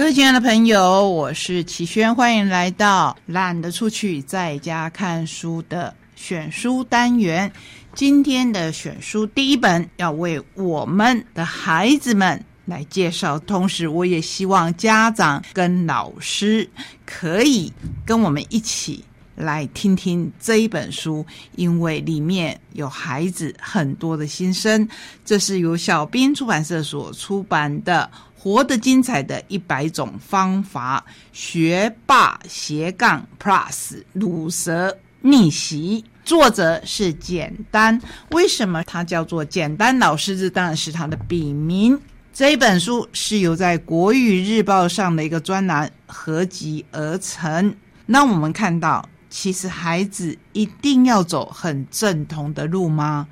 [0.00, 7.52] 各位亲爱的朋友，我是齐轩，欢迎来到懒得出去在家看书的选书单元。
[7.94, 16.66] 今天的选书第一本要为我们的孩子们来介绍，同时我也希望家长跟老师
[17.04, 17.70] 可以
[18.06, 19.04] 跟我们一起
[19.36, 21.26] 来听听这一本书，
[21.56, 24.88] 因为里面有孩子很多的心声。
[25.26, 28.10] 这是由小兵出版社所出版的。
[28.42, 38.00] 活得精彩的一百种方法，学霸斜杠 Plus 乳蛇逆袭，作者是简单。
[38.30, 40.38] 为什么他叫做简单老师？
[40.38, 42.00] 这当然是他的笔名。
[42.32, 47.76] 这一本书是由在国语日报上的一个专栏合集而成。
[48.06, 53.28] 那我们看到，其实孩子一定要走很正统的路吗？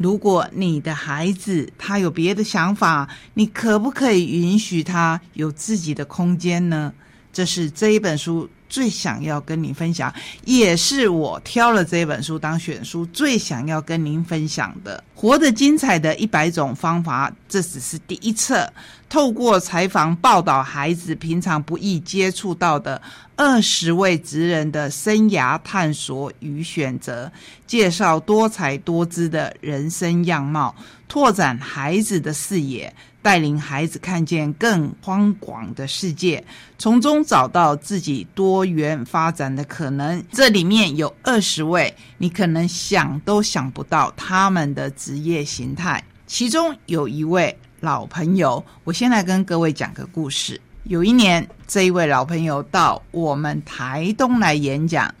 [0.00, 6.90] 如果你的孩子他有别的想法，你可不可以允许他有自己的空间呢？
[7.32, 8.48] 这是这一本书。
[8.68, 17.28] 最想要跟您分享，也是我挑了这一本书当选书，最想要跟您分享的《活得精彩的一百种方法》。
[17.48, 18.72] 这只是第一册，
[19.08, 23.02] 透过采访报道孩子平常不易接触到的
[23.34, 27.32] 二十位职人的生涯探索与选择，
[27.66, 30.72] 介绍多彩多姿的人生样貌，
[31.08, 32.94] 拓展孩子的视野。
[33.22, 36.42] 带领孩子看见更宽广的世界，
[36.78, 40.22] 从中找到自己多元发展的可能。
[40.32, 46.02] 这里面有二十位，你可能想都想不到他们的职业形态。
[46.26, 50.60] 其中有一位老朋友，我先来跟各位讲个故事。
[50.84, 55.14] 有一年，这一位老朋友到我们台东来演讲。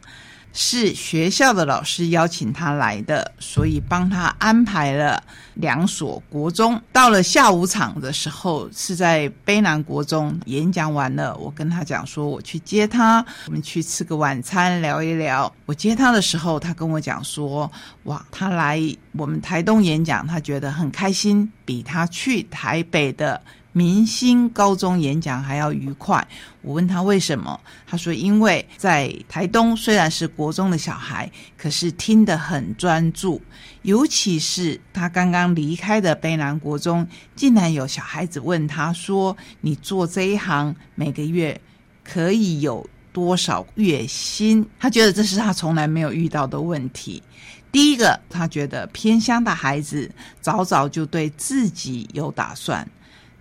[0.52, 5.22] 是学校的老师邀请他来的，所以帮他安排了
[5.54, 6.80] 两所国中。
[6.92, 11.36] 到了下午场的时候，是在卑南国中演讲完了。
[11.36, 15.52] 我跟他讲说，我去接他，我们去吃个晚餐，聊一聊。
[15.66, 17.70] 我接他的时候，他跟我讲说，
[18.04, 18.80] 哇，他来
[19.12, 23.40] 我们台东演讲，他觉得很开心，比他去台北的。
[23.72, 26.26] 明星高中演讲还要愉快，
[26.60, 33.40] 我问他为什么，他说因为在台东虽然是国中的小孩，可是听得很专注，
[33.82, 41.60] 尤其是他刚刚离开的卑南国中，竟然有小孩子问他说：“你做这一行每个月
[42.02, 47.22] 可以有多少月薪？”他觉得这是他从来没有遇到的问题。
[47.70, 50.10] 第一个，他觉得偏乡的孩子
[50.40, 52.84] 早早就对自己有打算。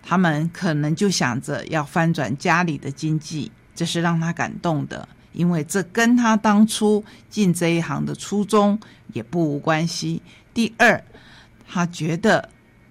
[0.01, 8.79] 他们可能就想着要翻转家里的经济，这是让他感动的，因为这跟他当初进这一行的初衷
[9.13, 10.21] 也不无关系。
[10.53, 11.03] 第二，
[11.67, 12.49] 他觉得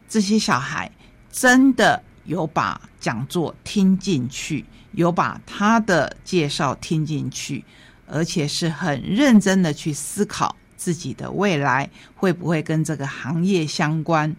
[0.08, 0.90] 这些小孩
[1.30, 7.64] 真的有把讲座听进去，有把他的介绍听进去，
[8.06, 14.34] 而且是很认真的去思考自己的未来会不会跟这个行业相关。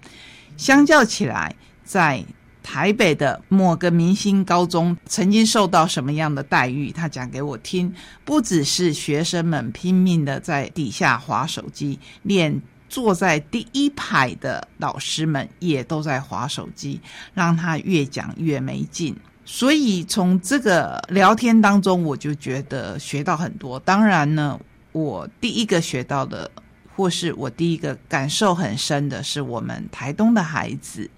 [0.57, 2.23] 相较起来，在
[2.61, 6.91] 台北的某个明星高中曾经受到什么样的待遇？
[6.91, 7.93] 他讲给我听，
[8.23, 16.99] 不只是学生们拼命的在底下划手机，连坐在第一排的老师们也都在划手机，
[17.33, 19.15] 让他越讲越没劲。
[19.45, 23.79] 所以从这个聊天当中，我就觉得学到很多。
[23.79, 24.59] 当然呢，
[24.91, 26.51] 我第一个学到的，
[26.95, 31.09] 或是我第一个感受很深的是，我们台东的孩子。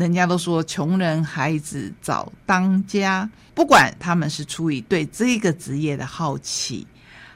[0.00, 6.86] 人家都说穷人孩子早当家，不管他们是出于对这个职业的好奇，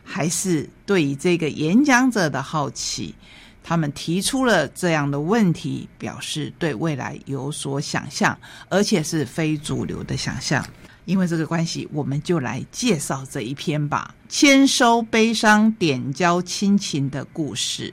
[0.02, 3.14] 还是对于这个演讲者的好奇，
[3.62, 8.36] 他们提出了这样的问题，表示对未来有所想象，
[8.70, 10.66] 而且是非主流的想象。
[11.04, 17.92] 因为这个关系，我们就来介绍这一篇吧：签收悲伤、点交亲情的故事。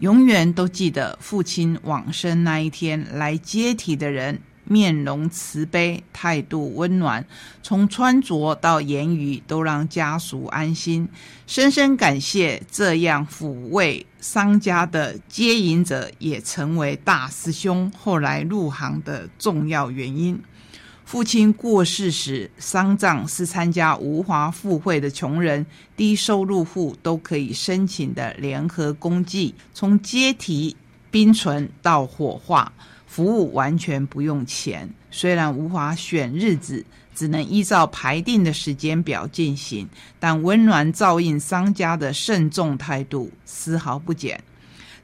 [0.00, 7.26] 永远都记得父亲往生那一天，来接体的人面容慈悲，态度温暖，
[7.62, 11.06] 从穿着到言语都让家属安心。
[11.46, 20.40] 深深感谢这样抚慰商家的接引者，也成为大师兄后来入行的重要原因。
[21.10, 25.66] 父亲过世时，丧葬是参加无华富会的穷人、
[25.96, 30.76] 低收入户都可以申请的联合公祭，从接体、
[31.10, 32.72] 冰存到火化，
[33.08, 34.88] 服务完全不用钱。
[35.10, 39.88] 虽然无法选日子，只能依照排定的时间表进行，
[40.20, 44.40] 但温暖照应商家的慎重态度丝毫不减。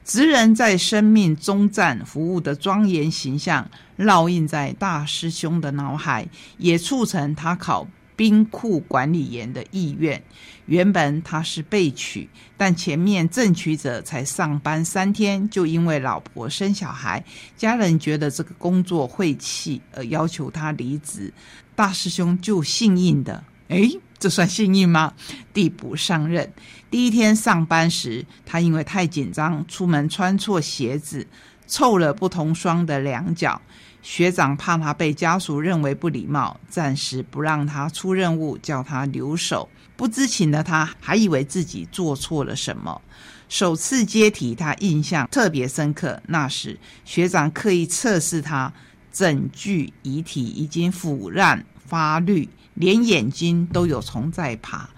[0.07, 6.25] 职人在生命终站服务的庄严形象，烙印在大师兄的脑海，
[6.57, 10.23] 也促成他考兵库管理员的意愿。
[10.67, 17.21] 原本他是被取，但前面正取者才上班三天，就因为老婆生小孩，
[17.57, 21.33] 家人觉得这个工作晦气，而要求他离职。
[21.75, 25.13] 大师兄就幸运的，诶，这算幸运吗？
[25.53, 26.51] 递补上任
[26.89, 31.27] 第一天上班时，他因为太紧张，出门穿错鞋子，
[31.67, 33.61] 凑了不同双的两脚。
[34.01, 39.69] 学长怕他被家属认为不礼貌，暂时不让他出任务，叫他留守。
[39.95, 43.01] 不知情的他，还以为自己做错了什么。
[43.49, 46.21] 首次接体，他印象特别深刻。
[46.27, 48.73] 那时学长刻意测试他。
[49.09, 52.47] 整具遗体已经腐烂发绿，
[52.77, 54.89] 连眼睛都有虫在爬。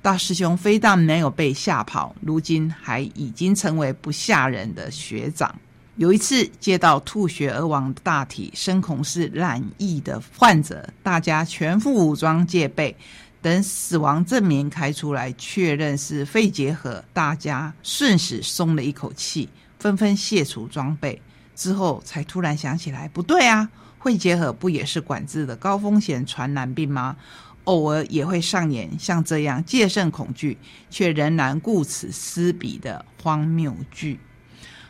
[0.00, 5.54] 大师兄非但没有被吓跑，如今还已经成为不吓人的学长。
[5.96, 12.96] 有一次接到吐血而亡的大体，深恐是染疫的患者，大家全副武装戒备。
[13.40, 19.48] 等死亡证明开出来，确认是肺结核，大家瞬时松了一口气，
[19.78, 21.20] 纷纷卸除装备。
[21.54, 23.68] 之后才突然想起来，不对啊，
[24.02, 27.16] 肺结核不也是管制的高风险传染病吗？
[27.64, 30.56] 偶尔也会上演像这样戒慎恐惧，
[30.88, 34.18] 却仍然顾此失彼的荒谬剧。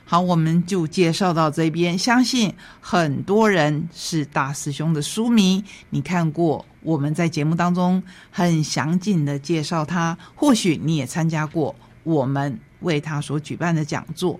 [0.05, 1.99] 好，我们就介绍到这边。
[1.99, 11.75] 相信很多人是大师兄的书迷，你看过我们在节目当中很详尽的介绍他，或许你也参加过
[12.05, 14.39] 我们为他所举办的讲座。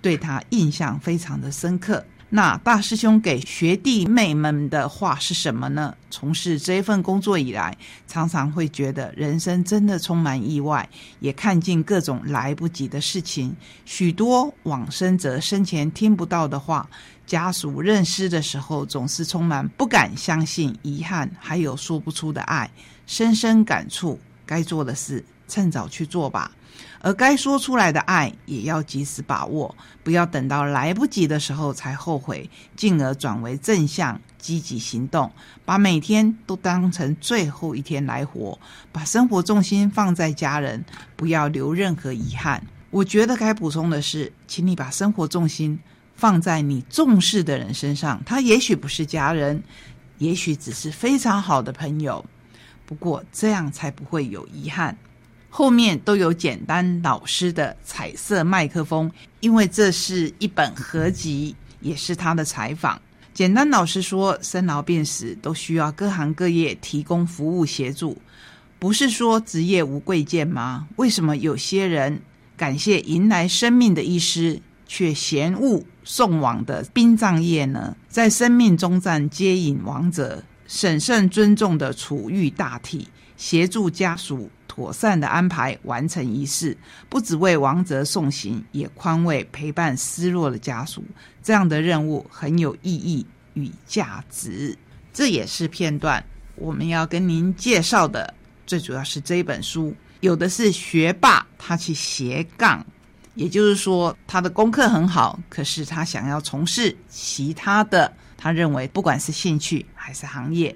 [0.00, 2.04] 对他印象非常的深刻。
[2.30, 5.94] 那大师兄给学弟妹们的话是什么呢？
[6.10, 7.76] 从事这份工作以来，
[8.06, 10.86] 常常会觉得人生真的充满意外，
[11.20, 13.56] 也看尽各种来不及的事情。
[13.86, 16.88] 许多往生者生前听不到的话，
[17.26, 22.70] 家属认尸的时候总是充满不敢相信、遗憾，还有说不出的爱，
[23.06, 24.20] 深深感触。
[24.44, 26.52] 该做的事，趁早去做吧。
[27.00, 29.74] 而该说出来的爱也要及时把握，
[30.04, 35.30] 不要等到来不及的时候才后悔，进而转为正向积极行动，
[35.64, 38.58] 把每天都当成最后一天来活，
[38.92, 40.84] 把生活重心放在家人，
[41.16, 42.62] 不要留任何遗憾。
[42.90, 45.78] 我觉得该补充的是，请你把生活重心
[46.16, 49.62] 放在你重视的人身上，他也许不是家人，
[50.18, 52.24] 也许只是非常好的朋友，
[52.86, 54.96] 不过这样才不会有遗憾。
[55.50, 59.10] 后面都有简单老师的彩色麦克风，
[59.40, 63.00] 因为这是一本合集，也是他的采访。
[63.32, 68.20] 简单老师说，生老病死都需要各行各业提供服务协助，
[68.78, 70.88] 不是说职业无贵贱吗？
[70.96, 72.20] 为什么有些人
[72.56, 77.96] 感谢迎来生命的医师，却嫌恶送往的殡葬业呢？
[78.08, 84.48] 在生命终站接引亡者，审慎尊重的处遇大体，协助家属。
[84.68, 86.76] 妥善的安排完成仪式，
[87.08, 91.02] 不只为王泽送行，也宽慰陪伴失落的家属。
[91.42, 94.78] 这样的任务很有意义与价值。
[95.12, 96.24] 这也是片段
[96.54, 98.32] 我们要跟您介绍的，
[98.68, 99.92] 最主要是这一本书。
[100.20, 102.86] 有的是学霸，他去斜杠，
[103.34, 110.74] 也就是说他的功课很好，可是他想要从事其他的，他认为不管是兴趣还是行业。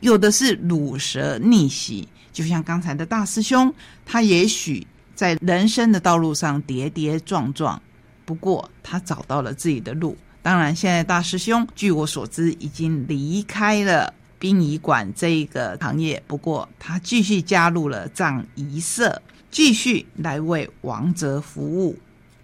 [0.00, 2.06] 有的是乳蛇逆袭。
[2.34, 3.72] 就像刚才的大师兄，
[4.04, 7.80] 他也许在人生的道路上跌跌撞撞，
[8.26, 10.14] 不过他找到了自己的路。
[10.42, 21.98] 当然，现在大师兄据我所知已经离开了殡仪馆这一个行业，不过他继续加入了葬仪社，继续来为王者服务，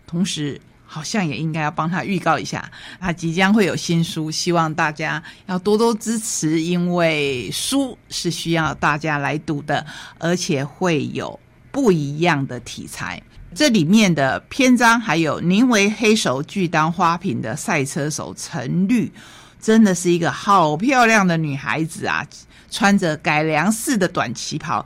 [0.06, 0.59] 同时。
[0.92, 2.68] 好像也应该要帮他预告一下，
[2.99, 9.87] 他即将会有新书，希望大家要多多支持，因为书是需要大家来读的，
[10.18, 11.38] 而且会有
[11.70, 13.23] 不一样的题材。
[13.54, 19.12] 这里面的篇章还有宁为黑手拒当花瓶的赛车手陈绿，
[19.61, 22.26] 真的是一个好漂亮的女孩子啊，
[22.68, 24.85] 穿着改良式的短旗袍。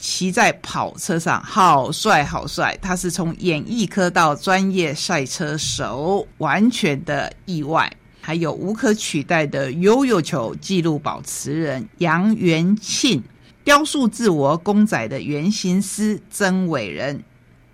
[0.00, 2.76] 骑在跑车上，好帅好帅！
[2.80, 7.92] 他是从演艺科到专业赛车手，完全的意外。
[8.22, 13.22] 还有无可取代的悠悠球纪录保持人杨元庆，
[13.62, 17.22] 雕塑自我公仔的原型师曾伟人，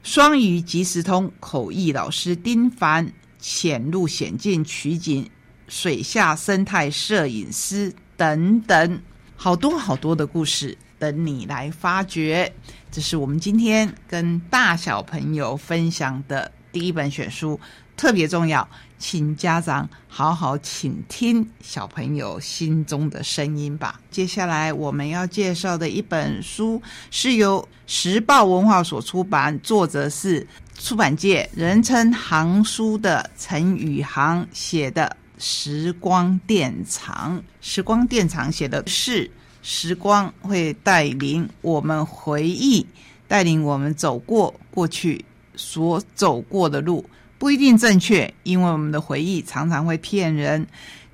[0.02, 5.28] 双语即时通口译老师丁凡，潜入险境取景
[5.68, 9.00] 水下生态摄影师等等，
[9.36, 10.76] 好多好多的故事。
[10.98, 12.52] 等你来发掘，
[12.90, 17.58] 这是我们今天跟大小朋友分享的第一本选书
[17.96, 24.00] 《特别重要，请家长好好倾听小朋友心中的声音吧。
[24.10, 30.46] 接下来我们要介绍的一本书是由时报文化所出版，作者是
[30.78, 37.38] 出版界人称“行书”的陈宇航写的《时光电厂》。
[37.60, 39.30] 时光电厂写的是
[39.68, 42.86] 时光会带领我们回忆，
[43.26, 45.24] 带领我们走过过去
[45.56, 47.04] 所走过的路。
[47.36, 50.64] 不一定正确，因为我们的回忆常常会骗人。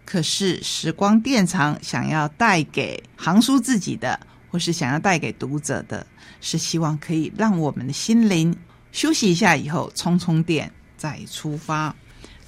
[0.04, 6.06] 可是时光电厂想要带给行书自己的，或是想要带给读者的，
[6.42, 8.54] 是希望可以让我们的心灵
[8.92, 11.96] 休息一下以后充充电再出发。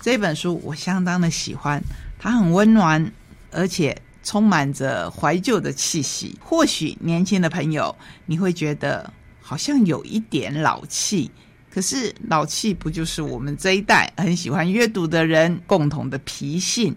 [0.02, 1.82] 这本书我相当的喜欢，
[2.18, 3.10] 它很温暖，
[3.50, 6.36] 而且充满着怀旧的气息。
[6.42, 7.94] 或许年轻的朋友
[8.26, 11.30] 你会觉得好像有一点老气。
[11.70, 16.96] 可是老气不就是我们这一代很喜欢阅读的人共同的脾性？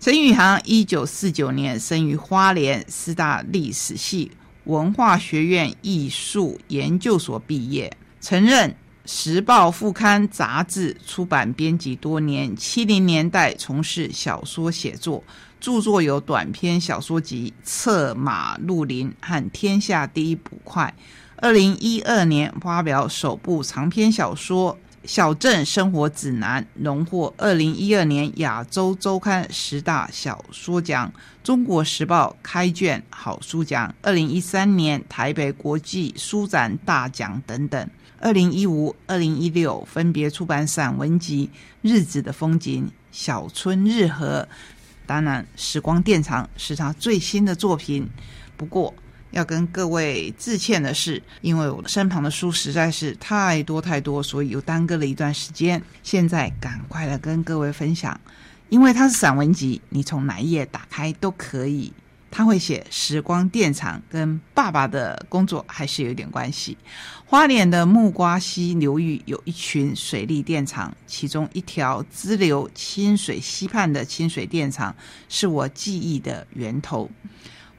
[0.00, 4.30] 陈宇航一九四九年生于花莲师大历史系
[4.64, 8.70] 文化学院艺术研究所毕业，曾任
[9.10, 12.54] 《时报》副刊杂志出版编辑多年。
[12.54, 15.24] 七零年代从事小说写作，
[15.58, 20.94] 著作有短篇小说集《策马入林》和《天下第一捕快》。
[21.36, 24.74] 二零一二年发表首部长篇小说
[25.08, 31.10] 《小镇生活指南》，荣获二零一二年亚洲周刊十大小说奖、
[31.42, 37.88] 中国时报开卷好书奖，二零一三年台北国际书展大奖等等。
[38.20, 41.48] 二零一五、二零一六分别出版散文集
[41.80, 44.42] 《日子的风景》《小春日和》，
[45.06, 48.06] 当然，《时光电厂》是他最新的作品。
[48.58, 48.92] 不过，
[49.30, 55.82] 要跟各位致歉的是，因为我身旁的书实在是太多太多，所以又耽搁了一段时间。
[56.02, 58.20] 现在赶快来跟各位分享，
[58.68, 61.92] 因为它是散文集，你从哪一页打开都可以。
[62.30, 66.76] 他会写时光电厂，跟爸爸的工作还是有点关系。
[67.24, 74.94] 花莲的木瓜溪流域有一群水利电厂，其中一条支流清水溪畔的清水电厂
[75.30, 77.10] 是我记忆的源头。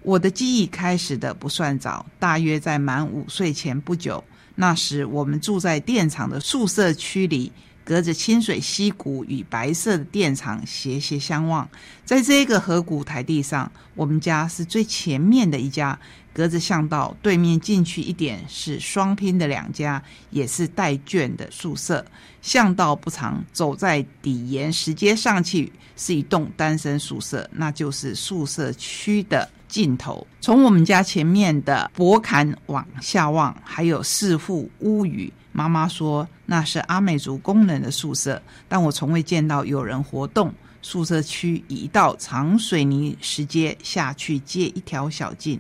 [0.02, 4.24] 我的记忆开始的不算早，大约在满五岁前不久。
[4.56, 7.52] 那时我们住在电厂的宿舍区里，
[7.84, 11.68] 隔着清水溪谷与白色的电厂斜斜相望。
[12.06, 15.98] 在这个河谷台地上，我们家是最前面的一家。
[16.34, 22.06] 隔着巷道对面进去一点是双拼的两家，也是带卷的宿舍。
[22.42, 29.50] 巷道不长，走在底沿石阶上去是一栋单身宿舍，那就是宿舍区的。
[29.70, 35.32] 尽头，从我们家前面的博坎往下望，还有四户屋宇。
[35.52, 40.52] 妈妈说那是阿美族工人的宿舍，但我从未见到有人活动。
[40.82, 45.60] 宿舍区一道长水泥石阶下去，接一条小径，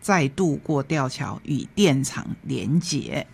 [0.00, 3.26] 再度过吊桥与电厂连结。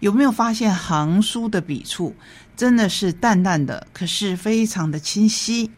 [0.00, 2.14] 有没有发现行书的笔触
[2.56, 5.70] 真的是淡淡的，可是非常的清晰？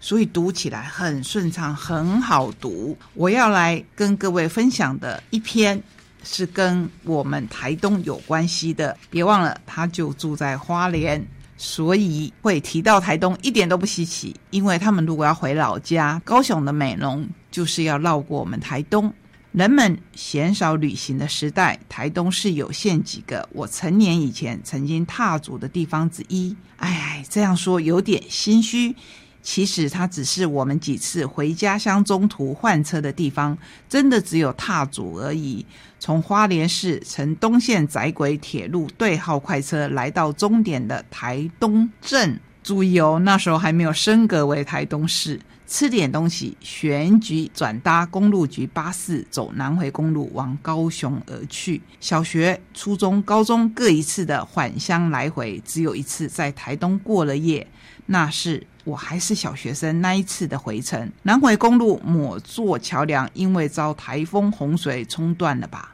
[0.00, 2.96] 所以读起来很顺畅，很好读。
[3.14, 5.82] 我要来跟各位分享的一篇
[6.22, 8.94] 是跟我们台东有关系的。
[9.08, 11.24] 别忘了，他就住在花莲，
[11.56, 14.34] 所以会提到台东一点都不稀奇。
[14.50, 19.10] 因为他们如果要回老家，高雄的美浓就是要绕过我们台东。
[19.54, 26.56] 人们鲜少旅行的时代，台东是有限几个我成年以前曾经踏足的地方之一。
[26.78, 28.96] 哎，这样说有点心虚。
[29.44, 33.56] 其实它只是我们几次回家乡中途换车的地方，
[33.88, 35.64] 真的只有踏足而已。
[36.00, 45.38] 从花莲市乘东线窄轨铁路对号快车来到终点的台东镇，注意哦，那时候还没有升格为台东市。
[45.66, 51.80] 吃点东西，选举转搭公路局巴士走南回公路往高雄而去。
[52.00, 57.66] 小学、初中、高中各一次的返乡来回，只有一次在台东过了夜，
[58.06, 58.66] 那是。
[58.84, 65.93] 我还是小学生，那一次的回程，南回公路某座桥梁因为遭台风洪水冲断了吧？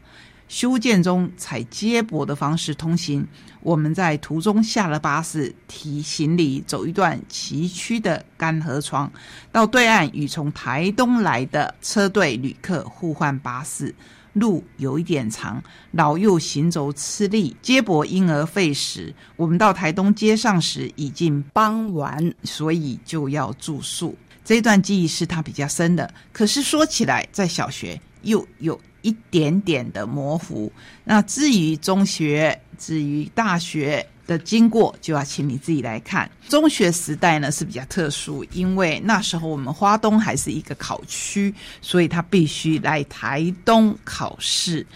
[0.51, 3.25] 修建中采接驳的方式通行。
[3.63, 9.09] 我们在途中下了巴士，提行李走一段崎岖的干河床，
[9.53, 13.95] 到对岸与从台东来的车队旅客互换巴士。
[14.33, 19.15] 路有一点长，老幼行走吃力，接驳因而费时。
[19.37, 24.17] 我们到台东街上时已经傍晚，所以就要住宿。
[24.45, 30.73] 这段记忆是他比较深的，可是说起来，在小学又有一点点的模糊。
[31.05, 34.07] 那至于中学，至于大学。
[34.27, 36.31] 的经过，就要请你自己来看。
[36.49, 41.53] 中学时代呢是比较特殊，因为那时候我们花东还是一个考区，
[41.83, 44.87] 所以他必须来台东考试。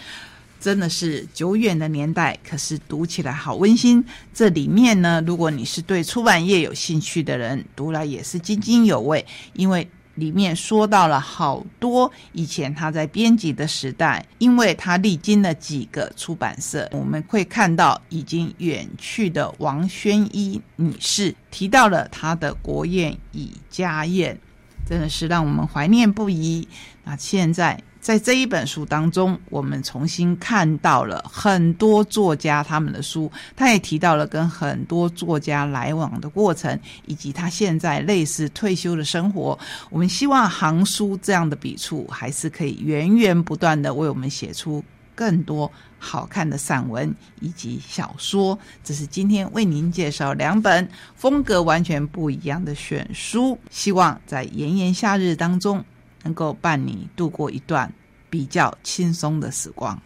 [0.61, 4.05] 真的是久远的年代，可是读起来好温馨。
[4.33, 24.39] 这里面呢，如果你是对出版业有兴趣的人，读来也是津津有味，因为里面说到了好多以前他在编辑的时代，因为他历经了几个出版社，我们会看到已经远去的王宣一女士提到了她的国宴与家宴，
[24.87, 26.69] 真的是让我们怀念不已。
[27.05, 27.83] 那现在。
[28.05, 39.59] 在这一本书当中，我们重新看到了很多作家他们的书，他也提到了跟很多作家来往的过程，以及他现在类似退休的生活。
[39.89, 44.85] 我们希望行书这样的笔触还是可以源源不断的为我们写出
[45.15, 48.59] 更多好看的散文以及小说。
[48.83, 55.83] 这是今天为您介绍两本风格完全不一样的选书，希望在炎炎夏日当中。
[56.25, 57.93] 能够伴你度过一段
[58.29, 60.03] 比较轻松的时光。